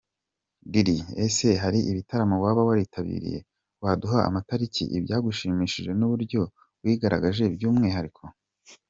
[0.71, 3.39] Diddy: Ese hari ibitaramo waba waritabiriye,
[3.83, 6.41] waduha amatariki, ibyagushimishije n’uburyo
[6.83, 8.21] wigaragaje by’umwihariko?.